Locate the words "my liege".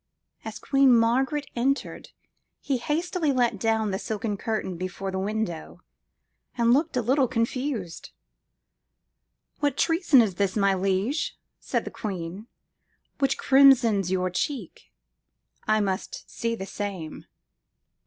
10.55-11.37